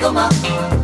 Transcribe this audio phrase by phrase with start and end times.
[0.00, 0.28] こま
[0.76, 0.79] え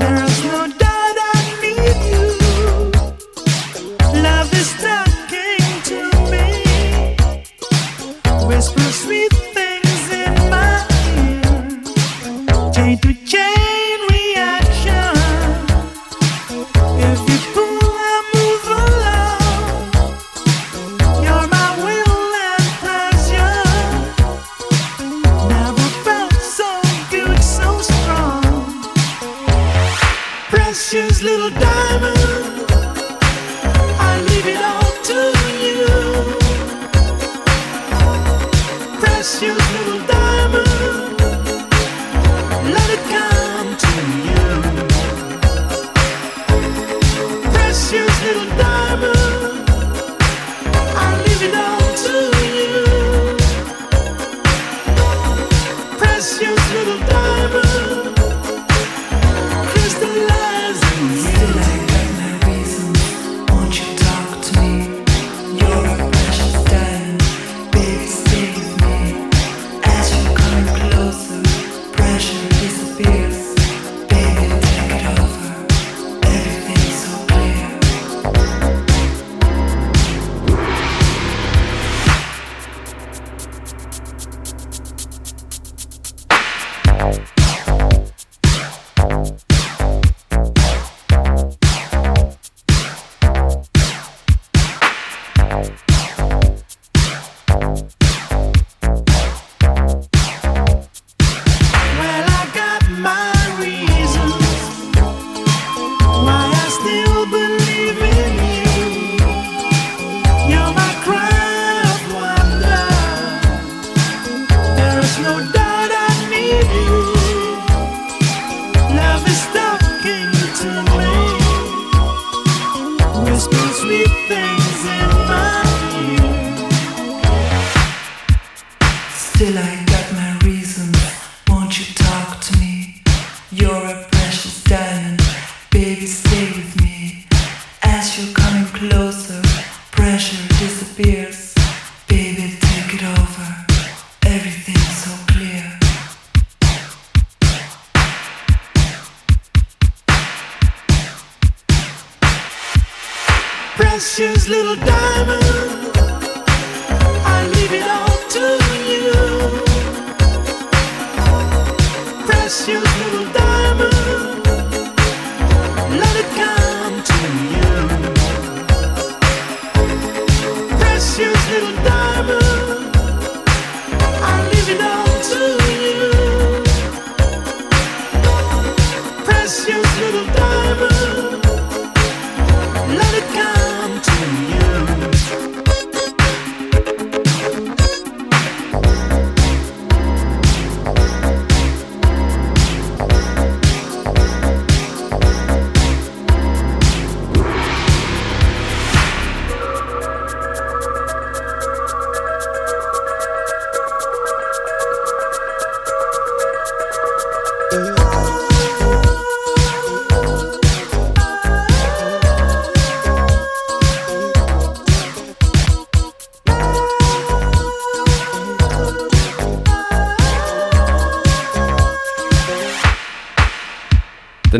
[0.00, 0.79] The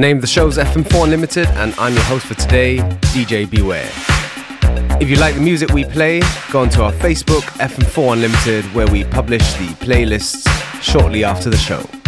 [0.01, 2.79] name of the show is FM4 Unlimited, and I'm your host for today,
[3.13, 3.91] DJ Beware.
[4.99, 9.05] If you like the music we play, go onto our Facebook, FM4 Unlimited, where we
[9.05, 10.49] publish the playlists
[10.83, 12.00] shortly after the show.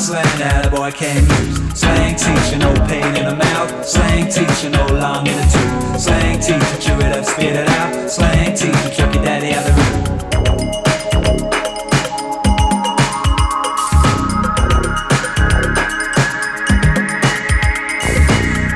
[0.00, 1.78] Slang that a boy can use.
[1.78, 3.86] Slang teacher, no pain in the mouth.
[3.86, 6.00] Slang teacher, no long in the tooth.
[6.00, 8.10] Slang teacher, chew it up, spit it out.
[8.10, 10.00] Slang teacher, chuck your daddy out the room.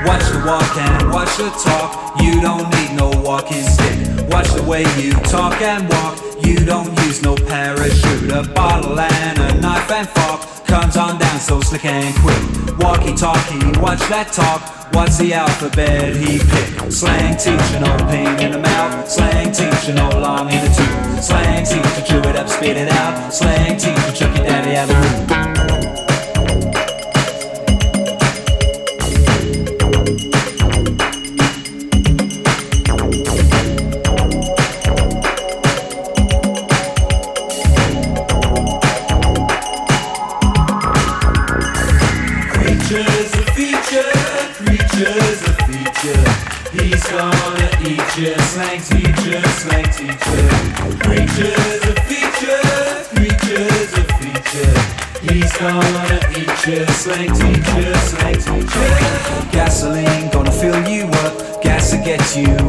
[0.05, 2.21] Watch the walk and watch the talk.
[2.21, 4.29] You don't need no walking stick.
[4.29, 6.21] Watch the way you talk and walk.
[6.45, 8.29] You don't use no parachute.
[8.31, 10.44] A bottle and a knife and fork
[10.85, 12.77] comes on down so slick and quick.
[12.77, 14.61] Walkie talkie, watch that talk.
[14.93, 16.93] What's the alphabet he picked?
[16.93, 19.09] Slang teacher, no pain in the mouth.
[19.09, 21.23] Slang teacher, no long in the tooth.
[21.23, 23.33] Slang teacher, chew it up, spit it out.
[23.33, 25.34] Slang teacher, chuck your daddy out the room.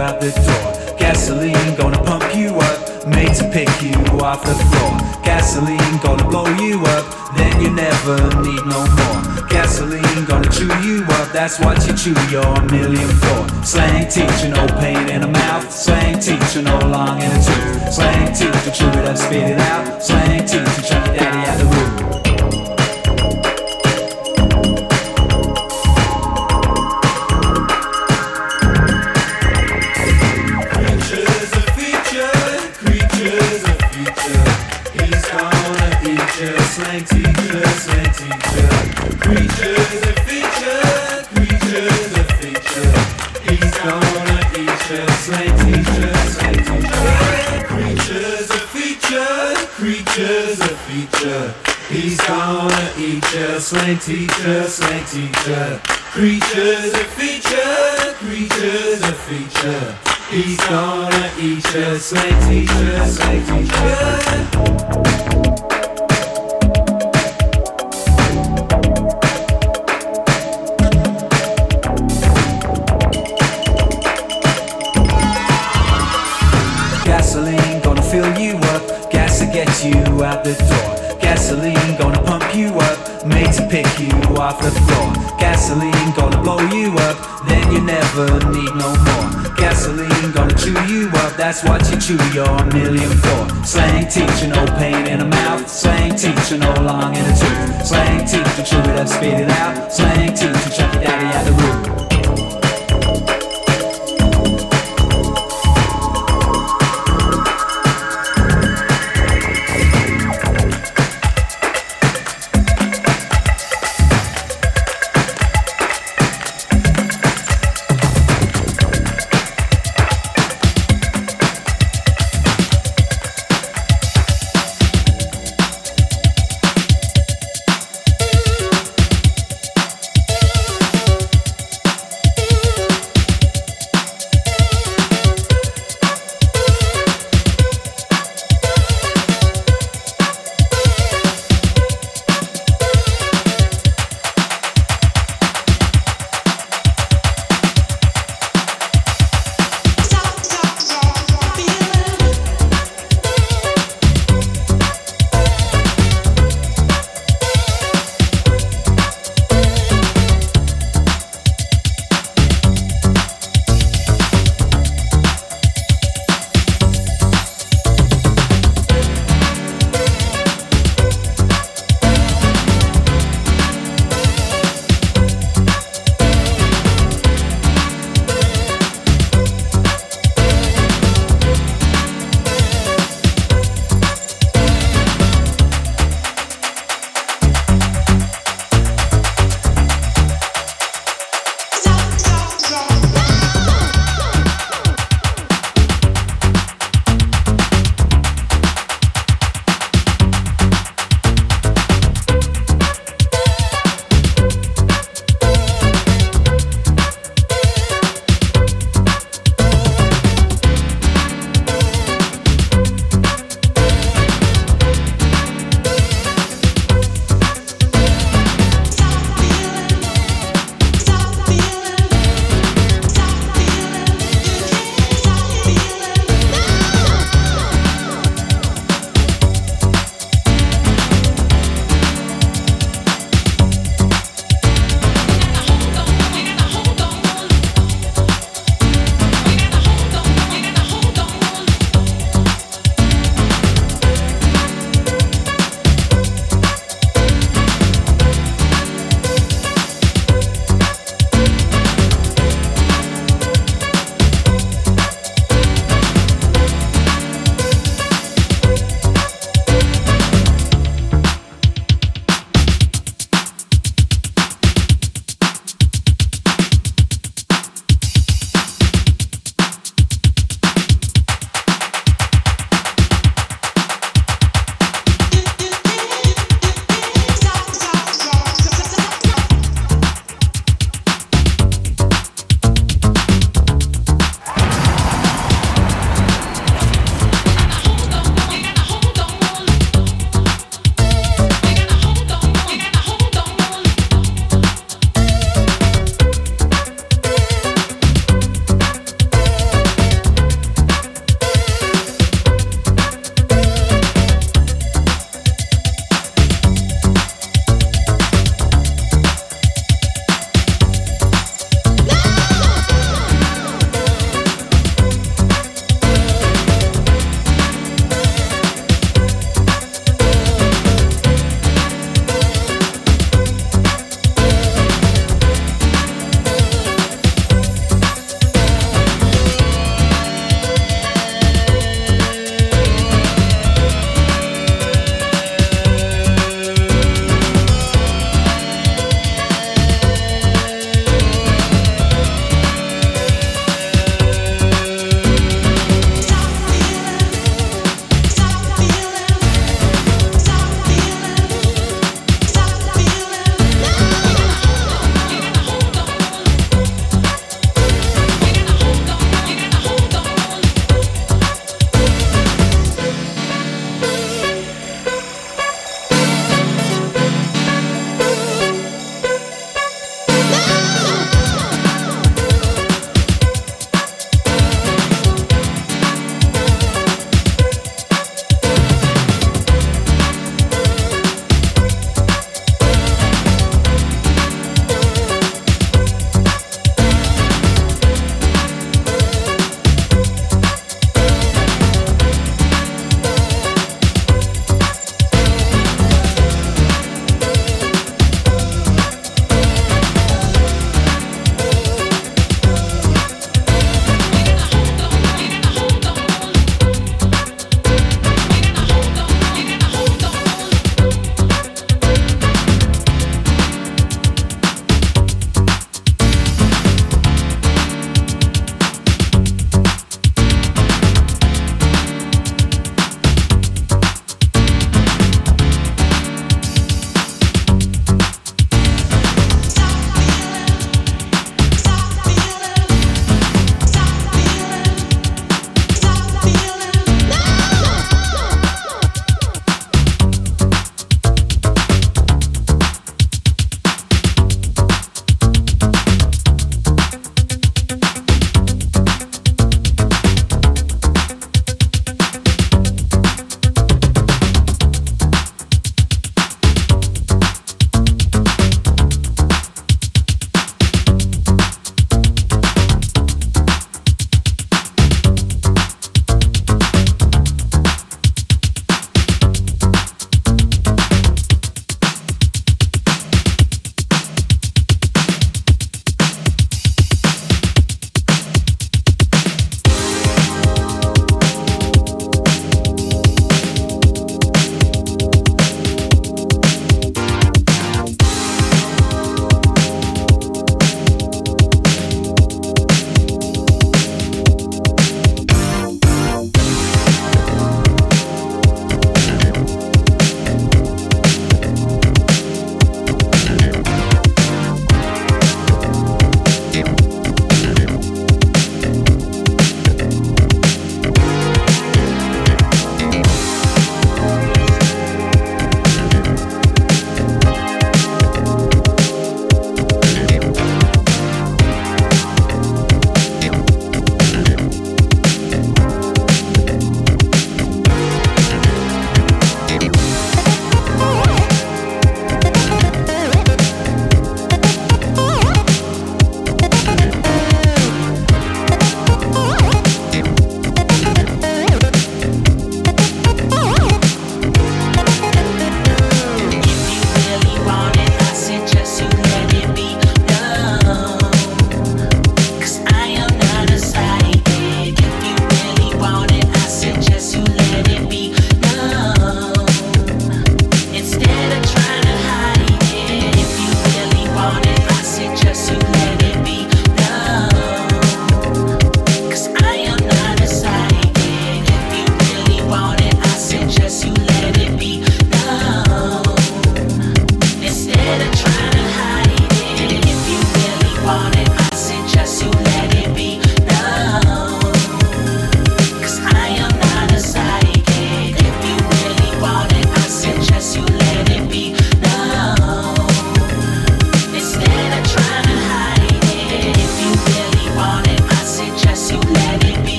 [0.00, 0.96] Out the door.
[0.98, 5.22] Gasoline gonna pump you up, made to pick you off the floor.
[5.24, 7.04] Gasoline gonna blow you up,
[7.36, 9.48] then you never need no more.
[9.48, 13.64] Gasoline gonna chew you up, that's what you chew your million for.
[13.64, 15.70] Slang teacher, no pain in the mouth.
[15.70, 17.92] Slang teacher, no long in the tooth.
[17.92, 20.02] Slang teacher, chew it up, spit it out.
[20.02, 21.77] Slang teacher, chuck your daddy out the room.
[53.88, 55.80] Slang teacher, slang teacher.
[56.12, 57.27] Creatures of feature,